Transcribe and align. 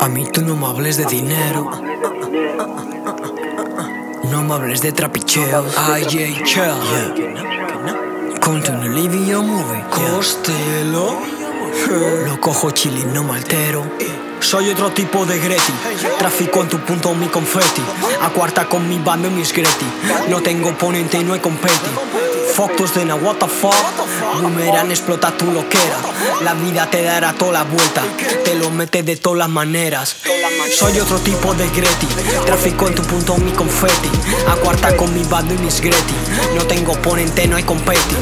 A 0.00 0.08
mí 0.08 0.26
tú 0.32 0.42
no 0.42 0.56
me 0.56 0.66
hables 0.66 0.96
de 0.96 1.04
dinero. 1.04 1.70
No 4.28 4.42
me 4.42 4.54
hables 4.54 4.82
de 4.82 4.90
trapicheos. 4.90 5.76
Ay, 5.78 6.04
yeah, 6.06 6.44
chill. 6.44 8.40
Continue 8.40 8.88
living 8.88 9.26
your 9.26 9.44
movie. 9.44 9.80
Costello. 9.90 11.20
Lo 12.26 12.40
cojo 12.40 12.72
chilling, 12.72 13.12
no 13.14 13.22
me 13.22 13.34
altero. 13.34 13.84
Soy 14.40 14.70
otro 14.70 14.90
tipo 14.90 15.24
de 15.24 15.38
Greti. 15.38 15.72
Trafico 16.18 16.62
en 16.62 16.68
tu 16.68 16.80
punto 16.80 17.14
mi 17.14 17.28
confetti. 17.28 17.82
A 18.22 18.30
cuarta 18.30 18.64
con 18.64 18.88
mi 18.88 18.98
bando 18.98 19.28
y 19.28 19.30
mis 19.30 19.52
Greti. 19.52 19.86
No 20.28 20.40
tengo 20.40 20.70
oponente 20.70 21.16
y 21.16 21.22
no 21.22 21.34
hay 21.34 21.40
competi. 21.40 21.90
Fotos 22.54 22.92
de 22.94 23.04
what 23.14 23.36
the 23.36 23.46
fuck. 23.46 23.74
Boomerang 24.40 24.90
explota 24.90 25.30
tu 25.36 25.50
loquera. 25.50 25.96
La 26.42 26.54
vida 26.54 26.88
te 26.90 27.02
dará 27.02 27.32
toda 27.32 27.52
la 27.52 27.64
vuelta. 27.64 28.02
Te 28.44 28.54
lo 28.54 28.70
metes 28.70 29.04
de 29.04 29.16
todas 29.16 29.38
las 29.38 29.48
maneras. 29.48 30.16
Soy 30.76 30.98
otro 31.00 31.18
tipo 31.18 31.54
de 31.54 31.68
Greti. 31.68 32.06
Trafico 32.46 32.88
en 32.88 32.94
tu 32.94 33.02
punto 33.02 33.36
mi 33.36 33.52
confetti. 33.52 34.10
A 34.48 34.56
cuarta 34.56 34.96
con 34.96 35.12
mi 35.14 35.22
bando 35.24 35.54
y 35.54 35.58
mis 35.58 35.80
Greti. 35.80 36.14
No 36.54 36.64
tengo 36.66 36.92
oponente, 36.92 37.46
no 37.46 37.56
hay 37.56 37.64
competi. 37.64 38.16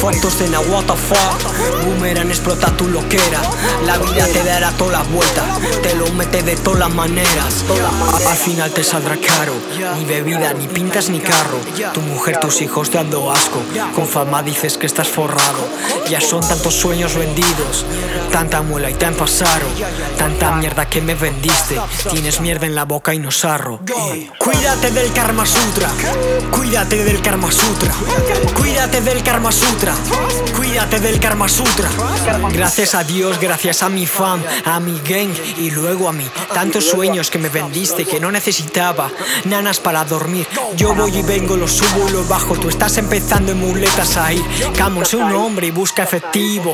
Fotos 0.00 0.38
de 0.38 0.48
na 0.48 0.60
what 0.60 0.84
the 0.84 2.20
explota 2.30 2.76
tu 2.76 2.88
loquera. 2.88 3.40
La 3.84 3.98
vida 3.98 4.26
te 4.26 4.42
dará 4.44 4.70
toda 4.72 4.92
la 4.92 5.02
vuelta. 5.02 5.44
Te 5.82 5.94
lo 5.94 6.06
metes 6.12 6.44
de 6.44 6.56
todas 6.56 6.80
las 6.80 6.94
maneras. 6.94 7.64
Al 8.26 8.36
final 8.36 8.70
te 8.72 8.84
saldrá 8.84 9.16
caro. 9.16 9.54
Ni 9.96 10.04
bebida, 10.04 10.52
ni 10.54 10.66
pintas, 10.66 11.08
ni 11.08 11.20
carro. 11.20 11.58
Tu 11.92 12.00
mujer, 12.00 12.40
tus 12.40 12.60
hijos 12.62 12.90
te 12.90 12.98
dando 12.98 13.30
asco. 13.30 13.62
Con 13.94 14.06
fama 14.06 14.42
dices 14.42 14.76
que 14.78 14.86
estás 14.86 15.08
forrado. 15.26 15.68
Ya 16.08 16.20
son 16.20 16.46
tantos 16.46 16.74
sueños 16.74 17.16
vendidos. 17.16 17.84
Tanta 18.30 18.62
muela 18.62 18.90
y 18.90 18.94
tan 18.94 19.14
pasaro. 19.14 19.66
Tanta 20.16 20.52
mierda 20.52 20.88
que 20.88 21.00
me 21.00 21.14
vendiste. 21.14 21.80
Tienes 22.10 22.40
mierda 22.40 22.66
en 22.66 22.74
la 22.74 22.84
boca 22.84 23.12
y 23.12 23.18
no 23.18 23.30
sarro. 23.30 23.80
Cuídate 24.38 24.90
del 24.92 25.12
Karma 25.12 25.44
Sutra. 25.44 25.88
Cuídate 26.50 27.04
del 27.04 27.20
Karma 27.22 27.50
Sutra. 27.50 27.92
Cuídate 28.56 29.00
del 29.00 29.22
Karma 29.22 29.50
Sutra. 29.50 29.94
Cuídate 30.56 31.00
del 31.00 31.18
Karma 31.18 31.48
Sutra. 31.48 31.88
Gracias 32.52 32.94
a 32.94 33.02
Dios, 33.02 33.40
gracias 33.40 33.82
a 33.82 33.88
mi 33.88 34.06
fam, 34.06 34.40
a 34.64 34.78
mi 34.78 35.00
gang 35.00 35.34
y 35.58 35.70
luego 35.70 36.08
a 36.08 36.12
mí. 36.12 36.26
Tantos 36.54 36.84
sueños 36.84 37.30
que 37.30 37.38
me 37.38 37.48
vendiste 37.48 38.04
que 38.04 38.20
no 38.20 38.30
necesitaba 38.30 39.10
nanas 39.44 39.80
para 39.80 40.04
dormir. 40.04 40.46
Yo 40.76 40.94
voy 40.94 41.16
y 41.16 41.22
vengo, 41.22 41.56
lo 41.56 41.66
subo 41.66 42.08
y 42.08 42.12
lo 42.12 42.24
bajo. 42.24 42.54
Tú 42.54 42.68
estás 42.68 42.96
empezando 42.98 43.52
en 43.52 43.58
muletas 43.58 44.16
ahí. 44.16 44.42
Come 44.78 45.00
un 45.16 45.32
hombre 45.32 45.68
y 45.68 45.70
busca 45.70 46.02
efectivo. 46.02 46.72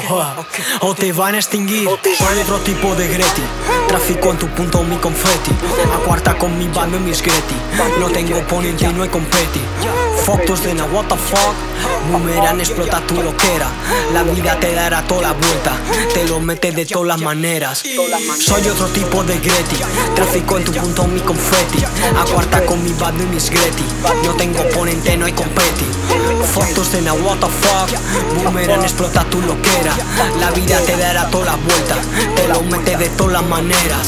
O 0.81 0.95
te 0.95 1.12
van 1.12 1.35
a 1.35 1.39
extinguir. 1.39 1.89
Soy 1.89 2.39
otro 2.43 2.59
tipo 2.61 2.95
de 2.95 3.09
Greti. 3.09 3.43
Trafico 3.89 4.31
en 4.31 4.39
tu 4.39 4.48
punto 4.48 4.83
mi 4.83 4.97
confeti. 4.97 5.53
A 5.95 5.98
cuarta 6.05 6.37
con 6.37 6.57
mi 6.59 6.69
bando 6.69 6.97
y 6.97 7.01
mis 7.01 7.23
Greti. 7.23 7.55
No 7.98 8.09
tengo 8.09 8.39
oponente 8.39 8.87
y 8.87 8.93
no 8.93 9.03
hay 9.03 9.09
competi. 9.09 9.61
Fotos 10.25 10.62
de 10.62 10.75
na 10.75 10.84
what 10.84 11.09
the 11.09 11.17
fuck. 11.17 11.55
Boomerang 12.11 12.61
explota 12.61 13.01
tu 13.06 13.20
loquera. 13.20 13.69
La 14.12 14.23
vida 14.23 14.56
te 14.61 14.73
dará 14.73 15.03
toda 15.03 15.23
la 15.23 15.33
vuelta. 15.33 15.73
Te 16.14 16.25
lo 16.29 16.39
metes 16.39 16.75
de 16.77 16.87
todas 16.87 17.09
las 17.09 17.20
maneras. 17.20 17.83
Soy 18.39 18.69
otro 18.69 18.87
tipo 18.89 19.25
de 19.25 19.39
Greti. 19.39 19.77
Trafico 20.14 20.59
en 20.59 20.64
tu 20.64 20.73
punto 20.73 21.06
mi 21.09 21.20
confeti. 21.20 21.83
A 21.84 22.61
con 22.67 22.84
mi 22.84 22.92
bando 22.92 23.25
y 23.25 23.27
mis 23.27 23.51
Greti. 23.51 23.84
No 24.25 24.34
tengo 24.34 24.61
oponente, 24.61 25.17
no 25.17 25.27
hay 25.27 25.33
competi. 25.33 25.87
Fotos 26.55 26.92
de 26.92 27.03
na 27.03 27.14
what 27.14 27.39
the 27.39 27.47
fuck. 27.47 28.45
Boomerang 28.45 28.83
explota 28.83 29.25
tu 29.25 29.41
loquera. 29.41 29.92
La 30.39 30.51
vida 30.53 30.79
te 30.83 30.97
dará 30.97 31.29
toda 31.31 31.47
la 31.47 31.57
vuelta. 31.57 31.97
Te 32.36 32.47
lo 32.48 32.62
metes 32.62 32.98
de 32.98 33.09
todas 33.11 33.33
las 33.33 33.45
maneras. 33.45 34.07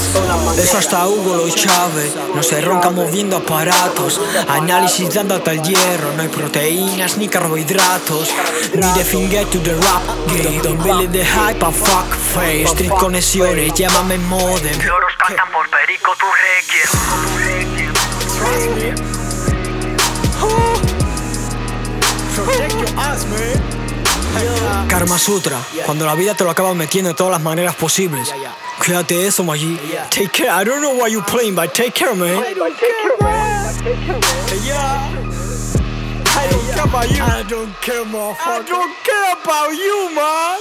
Eso 0.58 0.78
hasta 0.78 1.08
Hugo 1.08 1.34
lo 1.36 1.48
Chávez. 1.48 2.14
No 2.34 2.42
se 2.42 2.60
ronca 2.60 2.90
moviendo 2.90 3.36
aparatos. 3.38 4.20
Análisis 4.48 5.12
dándote 5.12 5.50
el 5.50 5.62
hierro. 5.62 6.03
No 6.12 6.22
hay 6.22 6.28
proteínas 6.28 7.16
ni 7.16 7.28
carbohidratos. 7.28 8.28
Ni 8.74 8.92
de 8.92 9.04
finger 9.04 9.46
to 9.46 9.58
the 9.60 9.74
rap 9.74 10.02
game. 10.28 10.60
Don't 10.62 10.82
believe 10.82 11.12
the 11.12 11.24
hype 11.24 11.62
and 11.64 11.74
fuck 11.74 12.06
face. 12.14 12.70
Street 12.70 12.90
conexiones, 12.90 13.72
llámame 13.74 14.18
modem. 14.18 14.78
Loros 14.86 15.14
cantan 15.16 15.50
por 15.50 15.68
Perico 15.70 16.12
tu 16.18 16.26
requiem. 16.26 16.88
Karma 24.88 25.18
Sutra, 25.18 25.58
cuando 25.86 26.06
la 26.06 26.14
vida 26.14 26.34
te 26.34 26.44
lo 26.44 26.50
acaba 26.50 26.74
metiendo 26.74 27.08
de 27.08 27.14
todas 27.14 27.32
las 27.32 27.42
maneras 27.42 27.74
posibles. 27.74 28.32
Cuídate 28.78 29.26
eso, 29.26 29.42
Maggi. 29.42 29.78
Take 30.10 30.28
care. 30.28 30.50
I 30.50 30.64
don't 30.64 30.80
know 30.80 30.94
why 30.94 31.08
you 31.08 31.22
playing, 31.22 31.54
but 31.54 31.72
take 31.72 31.92
care, 31.92 32.14
man. 32.14 32.44
I 36.36 36.48
don't 36.50 36.66
care 36.74 36.84
about 36.84 37.10
you. 37.10 37.22
I 37.22 37.42
don't 37.48 37.72
care, 37.80 38.04
motherfucker. 38.04 38.46
I 38.46 38.62
don't 38.66 38.96
care 39.04 39.32
about 39.32 39.70
you, 39.70 40.10
man. 40.14 40.58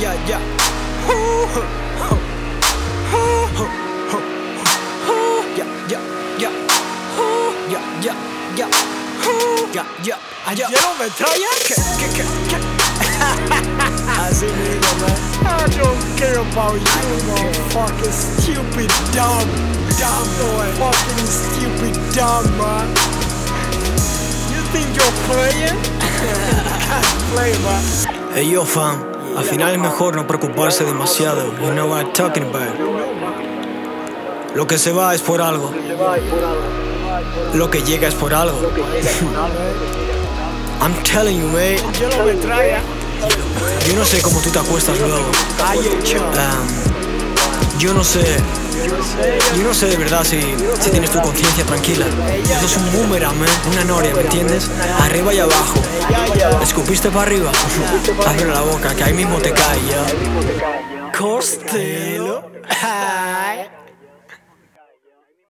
Yeah, 0.00 0.14
yeah. 0.26 0.40
Yeah, 5.56 5.68
yeah, 5.88 6.00
yeah. 6.38 6.52
Yeah, 7.70 7.84
yeah, 8.00 8.16
yeah. 8.56 8.68
Yeah, 9.72 9.86
yeah, 10.02 10.18
ah, 10.46 10.52
yeah. 10.52 10.66
¿Quiero 10.66 10.94
metralla? 10.98 11.50
¿Qué, 11.64 11.74
qué, 11.98 12.06
qué, 12.16 12.24
qué? 12.50 13.96
I 14.22 15.66
don't 15.78 16.04
care 16.18 16.38
about 16.38 16.74
you, 16.74 16.84
motherfucking 17.24 18.12
stupid 18.12 18.90
dumb, 19.16 19.48
dumb 19.96 20.28
boy. 20.36 20.68
Fucking 20.76 21.26
stupid 21.26 21.94
dumb, 22.14 22.44
man. 22.58 22.86
You 24.52 24.60
think 24.72 24.94
you're 24.94 25.16
playing? 25.24 25.78
Play, 27.32 27.52
man. 27.64 27.82
Hey, 28.34 28.44
yo, 28.50 28.64
fam. 28.66 29.06
Al 29.36 29.44
final 29.44 29.72
es 29.72 29.78
mejor 29.78 30.16
no 30.16 30.26
preocuparse 30.26 30.84
demasiado. 30.84 31.54
You 31.62 31.72
know 31.72 31.86
what 31.88 32.04
I'm 32.04 32.12
talking 32.12 32.42
about. 32.42 32.76
Lo 34.54 34.66
que 34.66 34.76
se 34.76 34.92
va 34.92 35.14
es 35.14 35.22
por 35.22 35.40
algo. 35.40 35.72
Lo 37.54 37.70
que 37.70 37.80
llega 37.82 38.06
es 38.06 38.14
por 38.14 38.34
algo. 38.34 38.58
I'm 40.82 40.94
telling 41.04 41.38
you, 41.38 41.48
mate. 41.48 41.80
Yo 43.86 43.96
no 43.96 44.04
sé 44.04 44.22
cómo 44.22 44.40
tú 44.40 44.50
te 44.50 44.58
acuestas 44.58 44.98
luego. 44.98 45.30
Um, 46.16 47.78
yo 47.78 47.94
no 47.94 48.04
sé. 48.04 48.36
Yo 49.56 49.64
no 49.64 49.74
sé 49.74 49.86
de 49.86 49.96
verdad 49.96 50.24
si, 50.24 50.40
si 50.80 50.90
tienes 50.90 51.10
tu 51.10 51.20
conciencia 51.20 51.64
tranquila. 51.64 52.06
Eso 52.44 52.66
es 52.66 52.76
un 52.76 52.92
boomerang, 52.92 53.38
man. 53.38 53.48
Una 53.72 53.84
noria, 53.84 54.14
¿me 54.14 54.22
entiendes? 54.22 54.70
Arriba 55.00 55.34
y 55.34 55.38
abajo. 55.38 55.80
¿Escupiste 56.62 57.10
para 57.10 57.22
arriba? 57.22 57.50
Abre 58.26 58.46
la 58.46 58.60
boca, 58.62 58.94
que 58.94 59.04
ahí 59.04 59.12
mismo 59.12 59.38
te 59.38 59.52
cae 59.52 59.80
ya. 59.86 61.18
Costello. 61.18 62.42